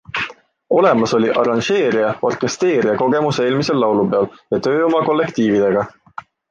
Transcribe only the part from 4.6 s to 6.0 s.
töö oma kollektiividega.